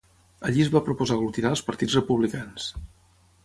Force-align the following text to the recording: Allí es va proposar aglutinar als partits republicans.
Allí 0.47 0.63
es 0.63 0.71
va 0.75 0.81
proposar 0.87 1.19
aglutinar 1.19 1.51
als 1.51 1.63
partits 1.69 2.01
republicans. 2.01 2.69